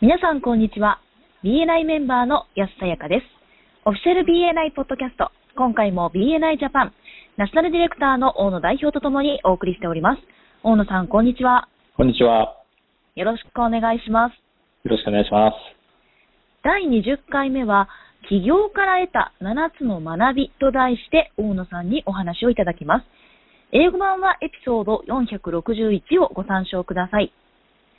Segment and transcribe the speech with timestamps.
[0.00, 1.00] 皆さんこんにちは。
[1.42, 3.26] BNI メンバーの安さやかです。
[3.84, 6.94] オフィシャル BNI ポッドキャスト、今回も BNI ジャパン、
[7.36, 10.22] ナショナルディレクターの大野代表とともにお送りしております。
[10.62, 11.66] 大野さん、こんにちは。
[11.96, 12.62] こんにちは。
[13.16, 14.34] よろしくお願いします。
[14.84, 15.56] よろしくお願いします。
[16.62, 17.88] 第20回目は、
[18.28, 23.06] 起業から得た7つの学びと題して大野さんにお話をいただきます。
[23.72, 27.32] 英語版はエピソード461をご参照ください。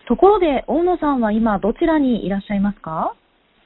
[0.10, 3.14] ところで、大野さんは今どちらにいらっしゃいますか？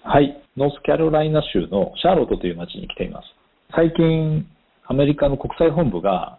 [0.04, 0.44] はい。
[0.58, 3.28] ノースキャロライナ州のシャーロットという町に来ています。
[3.74, 4.46] 最近、
[4.86, 6.38] アメリカの国際本部が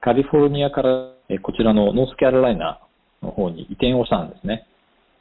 [0.00, 2.80] カリフォルニアからえこちらのノースキャロライナ
[3.22, 4.66] の方に移転をしたんですね。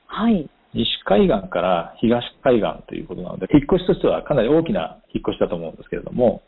[0.07, 0.49] はい。
[0.73, 6.41] 西海岸から東海岸ということなので、引っ越しとしてはかなり大きな引っ越しだと思うんですけれども、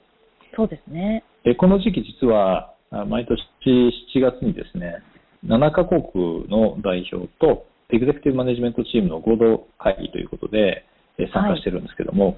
[0.56, 1.24] そうですね。
[1.46, 5.04] えこの時期実はあ毎年7月にですね、
[5.46, 6.02] 7カ国
[6.50, 10.86] の代表とエグゼクティブマネジメントチームの合同会議ということで
[11.18, 12.38] え参加してるんですけども、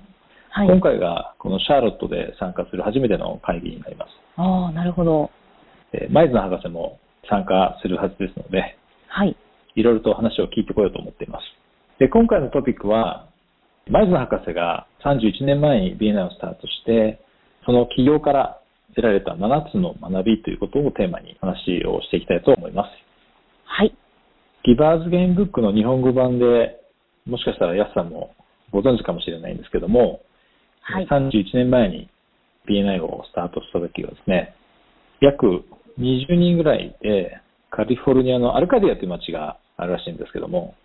[0.50, 0.68] はい。
[0.68, 4.12] 今回がこのシャーロットで参加する初めての会議になります。
[4.38, 5.32] ああ、なるほど。
[5.94, 9.36] えーマイズナ博士も参加するはずですので、はい。
[9.76, 11.44] いろいろと話を聞いてこようと思っています。
[12.00, 13.28] で、今回のトピックは、
[13.90, 17.20] マイズナ博士が31年前に BNI をスタートして、
[17.66, 18.60] その起業から
[18.96, 22.90] 得られた7つの学びということをテーマに話をしていきたいと思います。
[23.66, 23.96] はい。
[24.68, 26.82] ギバーズゲームブックの日本語版で、
[27.26, 28.36] もしかしたらヤスさんも
[28.74, 30.20] ご存知かもしれないんですけども、
[30.82, 31.08] はい。
[31.08, 32.10] 31年前に
[32.70, 34.54] BNI をスタートした時はですね、
[35.22, 35.64] 約
[35.98, 40.76] 20人ぐらいでカリフォルニアのアルカディアという街があるらしいんですけども、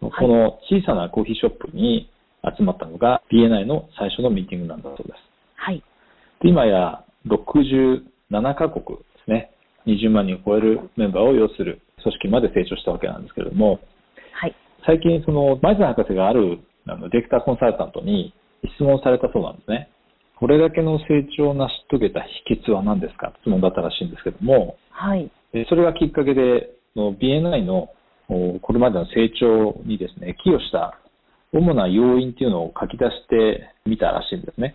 [0.00, 2.08] この小さなコーヒーショップに
[2.56, 5.16] 集まったのが BNI の最初のミーティングなんだそうです。
[5.56, 5.82] はい。
[6.42, 8.02] で今や67
[8.54, 9.50] カ国ですね、
[9.86, 13.80] 20万人を超えるメンバーを要する組織まで成長したわけなんですけれども、
[14.32, 14.54] はい。
[14.84, 18.34] 最近そのマイズナ博士があるあのディレクターコンサルタントに
[18.74, 19.88] 質問されたそうなんですね。
[20.36, 23.32] これだけの成長を成し遂げた秘訣は何ですか？
[23.42, 25.30] 質問だったらしいんですけども、はい。
[25.52, 27.90] でそれがきっかけで、BNI の
[28.28, 30.98] おこれまでの成長にですね、寄与した
[31.52, 34.74] 主な要因っていうのを書き出してみたらしいんですね。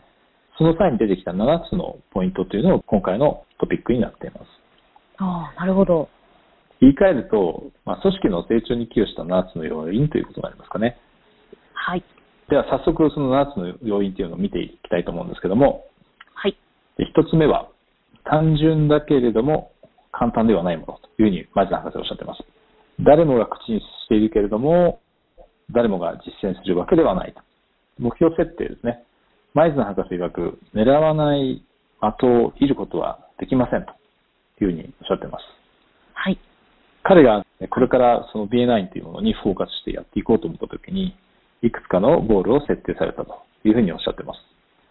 [0.57, 4.45] その際に出てきた7つのポイントというのを今回のトピックになっています。
[5.17, 6.09] ああ、なるほど。
[6.81, 10.97] 言い換えると、まあ、組織の成長に寄与した7つの要因ということになりますかね。
[11.73, 12.03] はい。
[12.49, 15.85] では早速その7つの要因というのを見ていきたいと思うんですけども、
[16.33, 16.57] はい。
[16.97, 17.69] で1つ目は
[18.23, 19.71] 単純だけれども
[20.11, 22.43] 簡単ではないものというふうにまず博士はおっしゃっています。
[22.99, 24.99] 誰もが口にしているけれども、
[25.71, 27.41] 誰もが実践するわけではないと。
[27.99, 29.03] 目標設定ですね。
[29.53, 31.63] マイズナ博士曰く、狙わない
[32.01, 33.91] 的を射ることはできませんと
[34.63, 35.43] いうふうにおっしゃっています。
[36.13, 36.39] はい。
[37.07, 41.15] 彼がこれからその BNI というものにフォーカスしてやっていこうと思ったときに、
[41.63, 44.39] いくつかのゴールを設定されたというふうにおっしゃっています。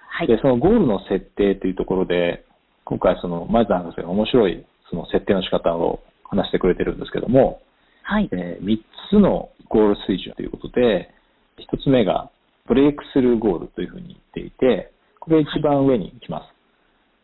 [0.09, 0.27] はい。
[0.27, 2.47] で、そのゴールの設定というところで、
[2.87, 7.61] 今回その前田博士が面白いその設定の仕方を話してくれてるんですけども、
[8.03, 8.31] はい。
[8.33, 8.79] え3
[9.11, 11.11] つのゴール水準ということで、
[11.59, 12.31] 1つ目が
[12.67, 14.91] ブレイクスルーゴールというふうに言っていて、
[15.21, 16.49] これが一番上に来ます。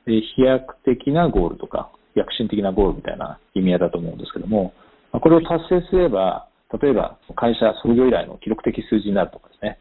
[0.04, 4.81] で飛躍的なゴールとか、躍進的なゴールみたいな意味合いだと思うんですけども、まあ
[5.12, 6.48] これを達成すれば、
[6.80, 9.78] 例えば会社創業以来の記録的数字になるとかですね、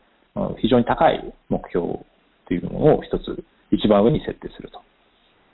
[0.59, 2.00] 非常に高い目標
[2.47, 4.81] というのを一つ一番上に設定すると。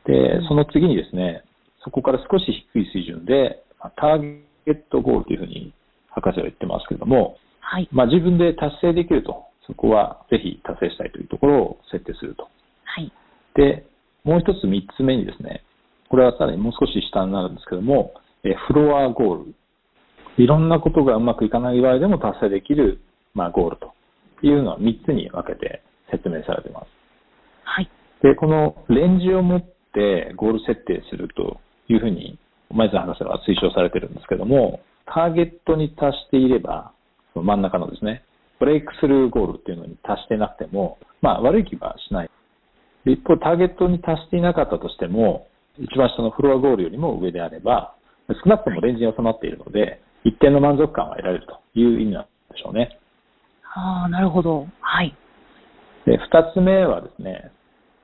[0.06, 1.44] で、その次にですね、
[1.84, 5.74] そこから少し低い水準で、まあターゲットゴールというふうに
[6.10, 7.38] 博士は言ってますけれども、
[7.70, 7.90] はい。
[7.92, 12.44] まあ、自分で達成できると、そこはぜひ達成したいというところを設定すると。
[12.86, 13.12] はい。
[13.56, 13.86] で、
[14.24, 15.64] もう一つ三つ目にですね、
[16.10, 19.56] これはさらにもう少し下になるんですけども、えフロアゴール。
[20.38, 23.02] いろんなことがうまくいかない場合でも達成できる、
[23.34, 23.94] まあ、ゴールと
[24.46, 25.82] いうのは三つに分けて
[26.12, 26.88] 説明されています。
[27.64, 27.90] はい。
[28.22, 32.38] で、このレンジを持ってゴール設定するというふうに、
[32.72, 36.92] 前津博士は推奨されてるんですけども、ターゲットに達していれば、
[37.34, 38.24] その真ん中のですね、
[38.60, 42.30] ブレイクスルーゴールっていうのに達してなくても、まあ悪い気はしない。
[43.06, 45.48] で一方、ターゲットに達していなかったとしても、
[45.80, 47.96] 一番下のフロアゴールよりも上であれば、
[48.44, 53.00] 少なくともレンジに収まっているので、一定の満足感は得られるという意味なんでしょうね。
[53.74, 54.68] ああ、なるほど。
[54.82, 55.16] はい。
[56.06, 57.52] で、二つ目はですね、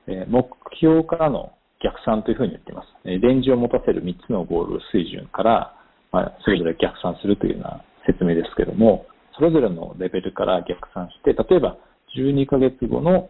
[0.06, 0.48] えー目
[0.80, 2.88] 標からの逆算というふうに言っています。
[3.04, 5.76] えーレンジを持たせる三つのゴール水準から、
[6.12, 9.06] まあ、それぞれ逆算するというような説明ですけども、
[9.36, 11.76] それぞれのレベルから逆算して、例えば
[12.16, 13.28] 12ヶ月後の、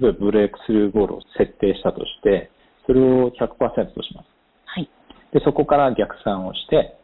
[0.00, 2.50] 例えばブレイクスルーゴールを設定したとして、
[2.86, 4.26] それを100%とします。
[4.64, 4.90] はい。
[5.32, 6.96] で、そこから逆算をして、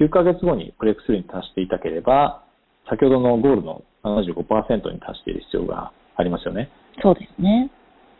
[0.00, 2.42] 9ヶ月後にブレイクスルーに達していたければ、
[2.88, 6.70] 先ほどのゴールの75%に達している必要がありますよね。
[7.02, 7.70] そうですね。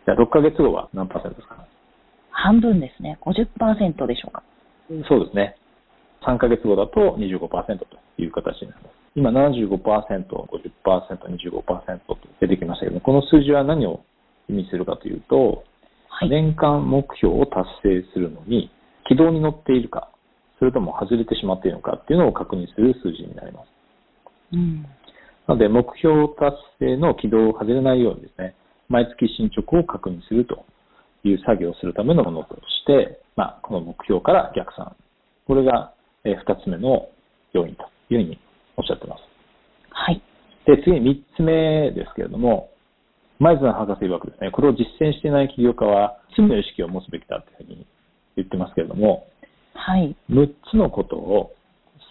[0.07, 1.67] じゃあ6ヶ月後は何パーセントですか？
[2.31, 3.19] 半分ですね。
[3.23, 4.43] 50%でしょうか。
[5.09, 5.57] そうですね。
[6.27, 7.87] 3ヶ月後だと25%と
[8.19, 8.95] いう形になります。
[9.17, 10.49] 今75%、50%、
[10.83, 14.01] 25%と出てきましたけども、この数字は何を
[14.49, 15.65] 意味するかというと、
[16.09, 16.31] はい。
[16.31, 18.71] 年間目標を達成するのに
[19.07, 20.11] 軌道に乗っているか、
[20.59, 23.69] それとも外れてしまっているのかっていうのを確認する数字になります。
[24.53, 24.83] うん。
[25.47, 28.55] なので、目標達成の軌道を外れないようにですね、
[28.89, 30.65] 毎月進捗を確認すると
[31.25, 34.95] いう作業をするためのものとして、まあ、この目標から逆算。
[35.47, 35.93] これが、
[36.25, 37.09] えー二つ目の
[37.53, 38.39] 要因というふうに
[38.77, 39.23] おっしゃってます。
[39.91, 40.23] はい。
[40.67, 42.71] で、次に3つ目ですけれども、
[43.39, 47.87] マイズナー博士曰くですね、これを実践していない起業家は罪の意識を持つべきだというふうに
[48.37, 49.27] 言ってますけれども、
[49.75, 50.17] はい。
[50.31, 51.53] 6つのことを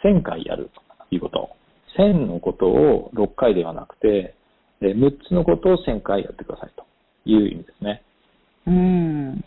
[0.04, 0.70] 1000回やる
[1.10, 1.50] ということ。
[1.98, 4.36] 1000のことを6回ではなくて、
[4.82, 6.86] えー6つのことを1000回やってくださいと
[7.26, 8.04] いう意味ですね。
[8.68, 9.42] うん。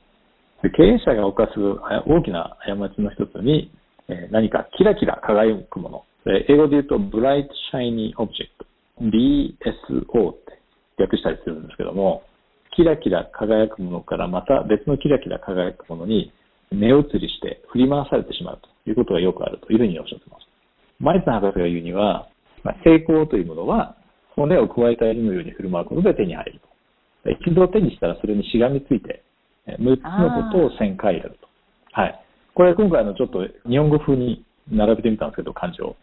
[0.62, 1.50] で経営者が犯す
[1.82, 3.70] あ大きな過ちの一つに、
[4.08, 6.04] えー何かキラキラ輝くもの。
[6.26, 8.66] えー英語で言うと、 Bright Shiny Object。
[9.02, 10.58] BSO って
[10.98, 12.22] 略したりするんですけども、
[12.74, 16.32] キラキラ輝くものからまた別のキラキラ輝くものに
[16.72, 20.46] 目移りして振り回されてしまうということがよくあるというふうにおっしゃってます。
[20.98, 22.28] マイツン博士が言うには、
[22.64, 23.96] まあ成功というものは
[24.34, 27.30] 骨を加えた犬のように振る舞うことで手に入ると。
[27.30, 29.22] 一度手にしたらそれにしがみついて、
[29.66, 31.48] え6つのことを1000回やると。
[31.92, 32.20] はい。
[32.54, 35.96] これ今回のちょっと日本語風に並べてみたんですけど、漢字を。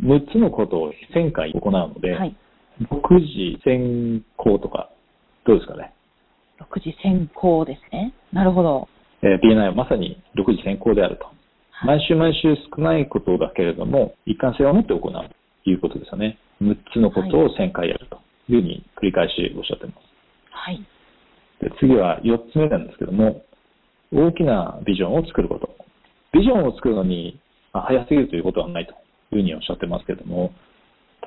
[0.00, 2.36] 6つのことを1000回行うので、はい。
[2.82, 4.90] 6時先行とか、
[5.46, 5.94] どうですかね
[6.60, 8.12] ？6時先行ですね。
[8.32, 8.88] なるほど。
[9.22, 11.24] えー BNI はまさに6時先行であると。
[11.24, 11.98] はい。
[11.98, 15.12] 毎週毎週少ないことだけれども、一貫性を持って行う
[15.64, 16.38] ということですよね。
[16.62, 18.16] 6つのことを1000回やると
[18.48, 19.98] いうふうに繰り返しおっしゃっています。
[20.50, 20.80] はい。
[21.60, 23.42] で次は4つ目なんですけども、
[24.12, 25.68] 大きなビジョンを作ること。
[26.32, 27.40] ビジョンを作るのに、
[27.72, 28.96] まあ早すぎるということはないという
[29.30, 30.52] ふうにおっしゃってますけれども、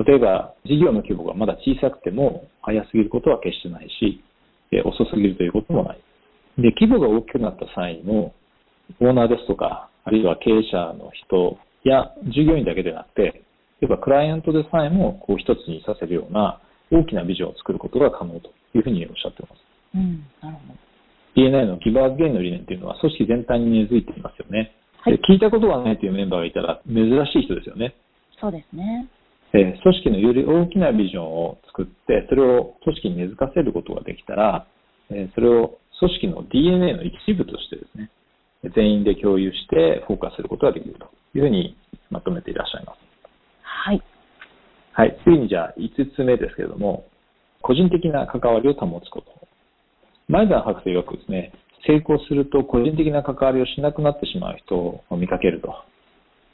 [0.06, 4.24] 例えば事業の規模がまだ小さくても早すぎることは決してないし、
[4.72, 6.00] え遅すぎるということもない。
[6.62, 8.34] で、規模が大きくなった際にも、
[9.00, 13.44] オーナーですとか、あるいは経営者の人や従業員だけでなくて、
[13.82, 16.60] 例えばクライアントでさえもこう一つにさせるような
[16.92, 19.62] 大きなビジョンを作ることが可能というふうにおっしゃっています。
[19.96, 20.26] うん。
[20.42, 20.90] なるほど。
[21.36, 24.76] DNA のギブアップゲインの理念というのは組織全体に根付いていますよね。
[25.02, 27.96] はいで聞いたことがないというメンバーがいたら珍しい人ですよね。
[28.42, 29.08] そうですね。
[29.54, 34.68] えー組織のより大きなビジョンを作って、それを組織に根付かせることができたら、
[35.10, 38.10] えーそれを組織の DNA の一部としてですね、
[38.76, 41.78] 全員で共有してフォーカスすることができるというふうに
[42.10, 43.00] まとめていらっしゃいます。
[43.62, 44.02] はい。
[44.94, 45.18] はい。
[45.24, 47.06] 次にじゃあ5つ目ですけれども、
[47.62, 49.28] 個人的な関わりを保つこと。
[50.28, 51.54] マイザー博士曰くですね、
[51.88, 55.74] 成功すると個人的な関わりをしなくなってしまう人を見かけると。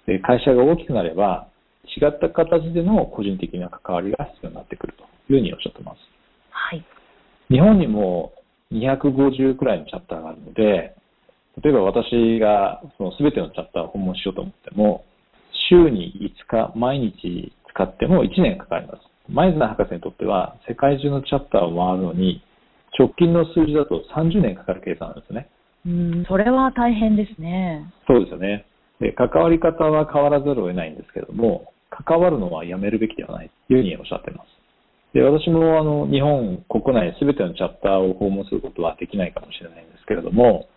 [0.05, 1.47] で会社が大きくなれば、
[1.85, 5.03] 違った形での個人的な関わりが必要になってくると
[5.33, 5.97] いうふうにおっしゃってます。
[6.49, 6.83] はい。
[7.49, 8.33] 日本にも
[8.75, 10.95] 250くらいのチャプターがあるので、
[11.63, 15.05] 例えば私がその全てのチャプターを訪問しようと思っても、
[15.69, 16.13] 週に
[16.49, 18.99] 5日毎日使っても1年かかります。
[19.29, 22.43] マイズナー博士にとっては世界中のチャプターを回るのに
[22.97, 25.49] 直近の数字だと30年かかる計算なんですね。
[25.85, 27.91] うん、それは大変ですね。
[28.07, 28.65] そうですよね。
[28.99, 34.54] で、関わり方は変わらざるを得ないんですけれども、関わるのはやめるべきではないというふうにおっしゃっています。
[35.15, 40.67] で、私もあの、日本国内すべてのチャプターを訪問することはできないかもしれないんですけれども、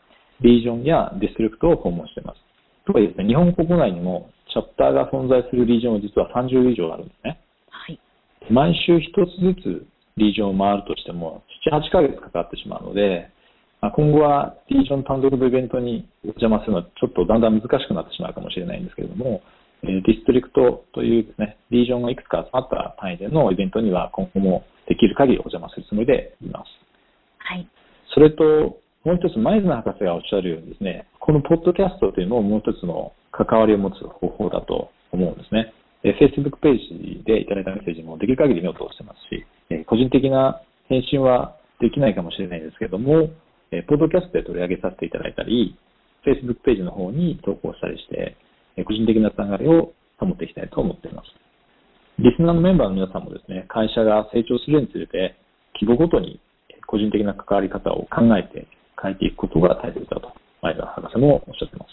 [0.41, 2.41] リージョンやディストリクトを訪問しています。
[2.87, 7.41] とはいえですね、日本国内にもチャプターが存在するリージョンは実は30以上あるんですね。
[7.67, 7.99] はい。
[8.49, 13.35] 毎週一つずつリージョンを回るとしても、7、8ヶ月かかってしまうので、
[13.83, 26.67] まあ今後はリージョン単独のイベントにお邪魔するのはちょっとだんだん難しくなってしまうかもしれないんですけれども、えーディストリクトというですね、リージョンがいくつか集まった単位でのイベントには今後もできる限りお邪魔するつもりでいます。
[27.39, 27.69] はい。
[28.13, 35.73] それと、もう一つ、前津博士がおっしゃるようにですね、このポッドキャストというのももう一つの関わりを持つ方法だと思うんですね。
[36.03, 43.31] えー Facebook ページでいただいたメッセージもできる限り目を通してますし、えー個人的な返信はできないかもしれないんですけども、
[43.71, 45.77] えーポッドキャストで取り上げさせていただいたり、
[46.25, 48.48] Facebook ページの方に投稿したりして、えー
[48.85, 51.29] 個人的なつながりを保っていきたいと思っています。
[52.19, 55.37] リスナーのメンバーの皆さんもですね、会社が成長するにつれて、
[55.75, 56.41] 規模ごとに
[56.87, 58.67] 個人的な関わり方を考えて
[59.01, 60.33] 変えていくことが大切だと、
[60.63, 61.91] 前田博士もおっしゃっています。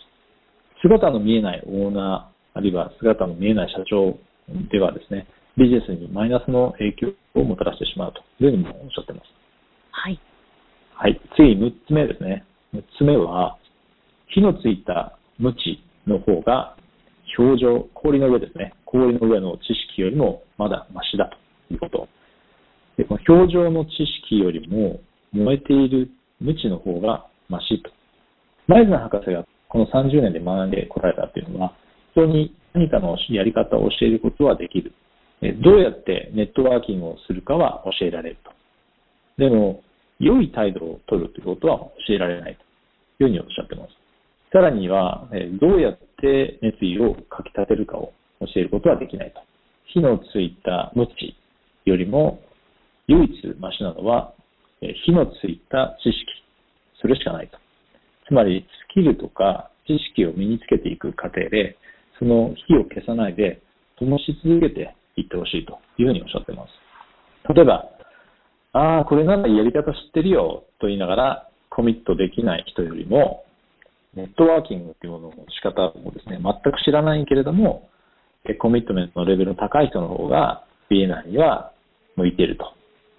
[0.82, 4.18] 姿の見えないオーナー、あるいは姿の見えない社長
[4.72, 5.28] ではですね、
[5.58, 9.26] ビジネスにマイナスの影響をもたらしてしまうというふうにもおっしゃってます。
[9.92, 10.20] はい。
[10.94, 11.22] はい。
[11.36, 12.46] 次、6つ目ですね。
[12.74, 13.58] 6つ目は、
[14.28, 16.75] 火のついた無知の方が、
[17.38, 18.74] 表情、氷の上ですね。
[18.86, 22.08] 氷の上の知識よりもまだマシだということ。
[22.98, 23.92] でこの表情の知
[24.24, 25.00] 識よりも
[25.34, 27.92] 燃えている無知の方がマシと。
[28.68, 31.76] マイズナ博士がこの30年で学んでこられたというのは、
[32.14, 34.94] 人に何かのやり方を教えることはできる。
[35.62, 38.52] どうやってネットワーキングをするかは教えられると。
[39.38, 39.84] でも、
[40.20, 42.58] 良い態度を取るということは教えられない
[43.18, 44.05] というふうにおっしゃってます。
[44.56, 45.28] さらには、
[45.60, 49.42] どうやって熱意をかき立てるかを教えることはできないと。
[49.88, 51.36] 火のついた無知
[51.84, 52.40] よりも
[53.08, 54.34] 唯一マシなのは、
[54.80, 56.16] 火のついた知識。
[57.02, 57.58] それしかないと。
[58.30, 61.76] つまり、スキルとか知識を身につけていく過程で、
[62.18, 63.62] その火を消さないで、
[64.00, 67.54] 灯し続けていってほしいというふうにおっしゃっています。
[67.54, 67.90] 例えば、
[68.72, 73.45] ああ、これならやり方知ってるよと言いながらコミットできない人よりも、
[74.16, 77.90] ネットワーキングっていうものの仕方をですね、全く知らないけれども、
[78.60, 81.74] コミットメントのレベルの高い人の方が BNI には
[82.16, 82.74] 向いていると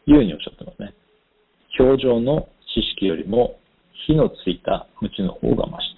[0.07, 0.95] いうふうにおっしゃってますね。
[1.79, 3.59] 表情の知識よりも
[4.07, 5.97] 火のついた無知の方がマシ。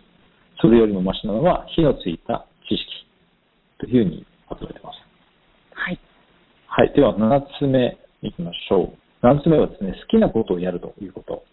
[0.61, 2.87] それよりもマシなのは火のついた知識
[3.79, 4.97] というふうにまとめてます。
[5.75, 6.01] はい。
[6.67, 6.93] はい。
[6.95, 9.27] では、7つ目いきましょう。
[9.27, 11.45] 7つ目はですね、好きなことをやるということ。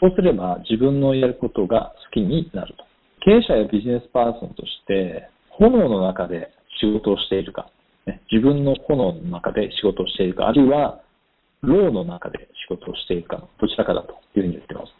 [0.00, 2.89] そうすれば自分のやることが好きになると。
[3.20, 6.50] 経営者やビジネスパーソンとして、炎の中で
[6.80, 7.70] 仕事をしているか、
[8.06, 11.00] ね、自分の炎の中で仕事をしているか、あるいは、
[11.62, 14.92] 牢の中で仕事をしているか、どちらかだというふうに言ってます。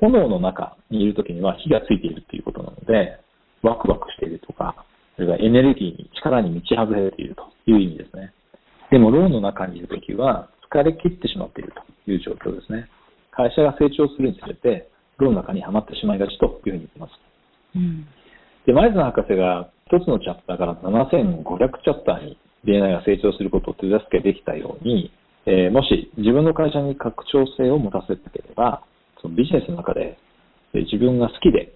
[0.00, 3.18] 炎の中にいるときには火がついているということなので、
[3.62, 4.84] ワクワクしているとか、
[5.16, 8.32] それがエネルギーに、力に満ち溢れているという意味ですね。
[8.90, 12.88] でも、牢の中にいるときは、疲れ切ってしまっているという状況ですね。
[13.30, 14.88] 会社が成長するにつれて、
[15.18, 17.23] 牢の中にはまってしまいがちというふうに言ってます。
[17.74, 18.06] うん、
[18.66, 25.12] で、マイズナ博士が一つのチャプターから7500チャプターに BNI が成長することを手助けできたように、
[25.46, 28.82] えー、もし自分の会社に拡張性を持たせたければ、
[29.20, 30.18] そのビジネスの中で
[30.72, 31.72] 自分が好きで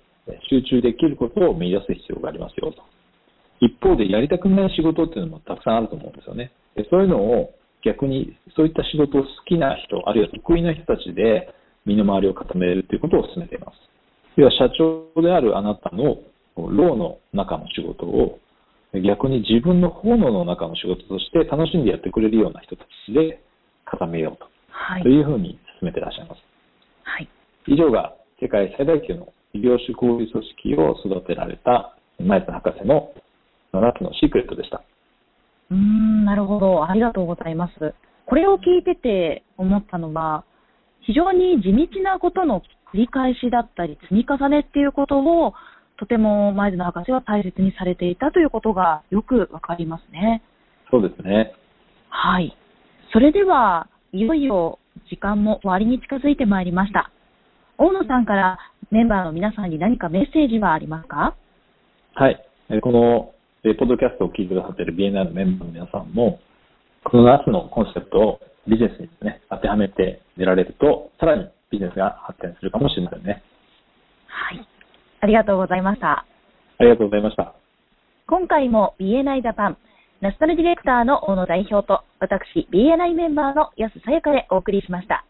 [0.51, 2.83] 集中できることを見出す必要がありますよと。
[3.61, 6.53] 一方でやりたくない仕事っていうのもたくさんあると思うんですよね。
[6.77, 11.53] でそういうのを逆にそういった仕事を好きな人、あるいは得意な人たちで
[11.85, 13.77] 身の回りを固めるということを進めています。
[14.39, 16.15] では社長であるあなたの
[16.55, 18.39] 労の中の仕事を
[19.05, 23.43] 逆に自分の炎の中の仕事として楽しんでやってくれるような人たちで
[23.85, 26.39] 固めようと,、はい、というふうに進めていらっしゃいます。
[27.03, 27.29] はい、
[27.67, 33.11] 以上が世界最大級の異業種交流組織を育てられた前津博士の
[33.75, 34.85] 7つのシークレットでした。
[35.71, 36.89] うーん、なるほど。
[36.89, 37.95] ありがとうございます。
[38.25, 40.45] これを聞いてて思ったのは、
[41.01, 45.55] 非常に地道なことの繰り返しだったり、積み重ねっていうことを、
[45.99, 50.43] とても前津博士は大切にされていたということがよくわかりますね。
[50.91, 51.55] そうですね。
[52.09, 52.57] はい。
[53.13, 54.79] それでは、いよいよ
[55.11, 57.11] 時間も終わりに近づいてまいりました。
[57.77, 58.59] 大野さんから
[58.91, 61.37] メンバーの皆さんに何かメッセージはありますか？
[62.15, 62.43] はい。
[62.81, 63.33] この、
[63.77, 66.41] ポッドキャストを聞いてくださっている BNR のメンバーの皆さんも、
[67.05, 73.43] この夏のコンセプトをビジネスにですね、当てはめて出られると、さらにビジネスが発展するかもしれませんね。
[74.27, 74.69] はい。
[75.21, 76.27] ありがとうございました。
[76.79, 77.55] ありがとうございました。
[78.27, 79.79] 今回も BNI ジャパン、
[80.21, 85.25] ナショナルディレクターの大野代表と、私 BNI メンバーの安さやかでお送りしました。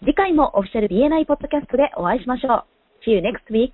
[0.00, 2.64] 次回もオフィシャル BNI ポッドキャストでお会いしましょ
[3.04, 3.04] う。
[3.04, 3.72] See you next week.